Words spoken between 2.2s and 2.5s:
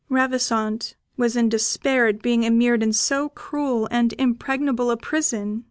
being